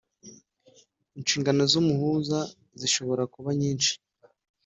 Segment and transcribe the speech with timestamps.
[1.19, 2.39] Inshingano z’umuhuza
[2.79, 3.93] zishobora kuba nyinshi